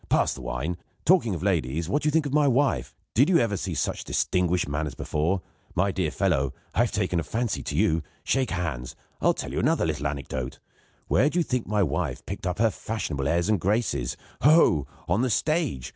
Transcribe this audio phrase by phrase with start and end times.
[0.09, 0.77] Pass the wine.
[1.05, 2.95] Talking of ladies, what do you think of my wife?
[3.13, 5.43] Did you ever see such distinguished manners before?
[5.75, 8.01] My dear fellow, I have taken a fancy to you.
[8.23, 8.95] Shake hands.
[9.21, 10.57] I'll tell you another little anecdote.
[11.07, 14.17] Where do you think my wife picked up her fashionable airs and graces?
[14.41, 14.49] Ho!
[14.49, 14.87] ho!
[15.07, 15.89] On the stage!